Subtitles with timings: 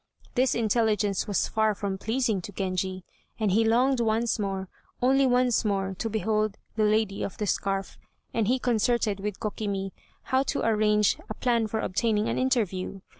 [0.33, 3.03] This intelligence was far from pleasing to Genji,
[3.39, 4.67] and he longed once more,
[4.99, 7.99] only once more to behold the lady of the scarf,
[8.33, 9.91] and he concerted with Kokimi
[10.23, 13.01] how to arrange a plan for obtaining an interview.